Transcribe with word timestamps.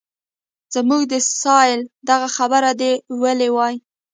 زموږ 0.73 1.01
د 1.11 1.13
سایل 1.41 1.81
دغه 2.09 2.27
خبره 2.37 2.69
دې 2.81 2.91
ویلې 3.21 3.49
وای. 3.55 3.75